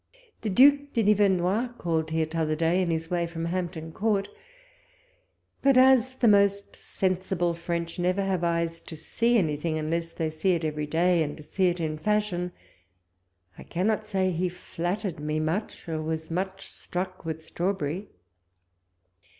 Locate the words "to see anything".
8.81-9.77